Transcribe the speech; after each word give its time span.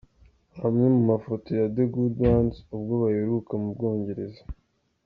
Amwe 0.65 0.85
mu 0.95 1.01
mafoto 1.11 1.47
ya 1.59 1.65
’The 1.75 1.85
Good 1.93 2.15
Ones’ 2.33 2.55
ubwo 2.75 2.93
baheruka 3.01 3.51
mu 3.61 3.69
Bwongereza. 3.75 4.41